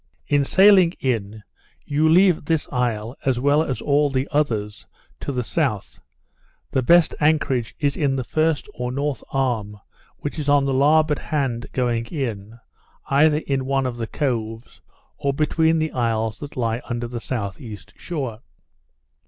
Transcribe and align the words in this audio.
In 0.27 0.45
sailing 0.45 0.93
in 0.99 1.43
you 1.85 2.09
leave 2.09 2.45
this 2.45 2.67
isle 2.71 3.15
as 3.23 3.39
well 3.39 3.61
as 3.61 3.81
all 3.81 4.09
the 4.09 4.27
others 4.31 4.87
to 5.19 5.31
the 5.31 5.43
south. 5.43 6.01
The 6.71 6.81
best 6.81 7.13
anchorage 7.19 7.75
is 7.79 7.95
in 7.95 8.15
the 8.15 8.23
first 8.23 8.67
or 8.73 8.91
north 8.91 9.23
arm, 9.31 9.79
which 10.17 10.39
is 10.39 10.49
on 10.49 10.65
the 10.65 10.73
larboard 10.73 11.19
hand 11.19 11.67
going 11.71 12.07
in, 12.07 12.59
either 13.11 13.43
in 13.45 13.65
one 13.65 13.85
of 13.85 13.97
the 13.97 14.07
coves, 14.07 14.81
or 15.19 15.33
behind 15.33 15.79
the 15.79 15.91
isles 15.91 16.39
that 16.39 16.57
lie 16.57 16.81
under 16.89 17.07
the 17.07 17.21
south 17.21 17.61
east 17.61 17.93
shore. 17.95 18.39